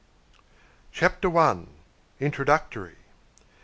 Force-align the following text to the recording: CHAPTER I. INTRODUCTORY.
CHAPTER 0.91 1.37
I. 1.37 1.67
INTRODUCTORY. 2.19 2.95